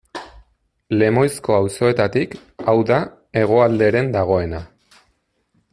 [1.01, 2.33] Lemoizko auzoetatik,
[2.73, 2.99] hau da
[3.41, 4.63] hegoalderen dagoena.